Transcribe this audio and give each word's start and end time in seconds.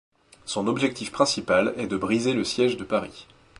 Son 0.45 0.65
objectif 0.65 1.11
principal 1.11 1.75
est 1.77 1.85
de 1.85 1.95
briser 1.95 2.33
le 2.33 2.43
siège 2.43 2.75
de 2.75 2.83
Paris. 2.83 3.27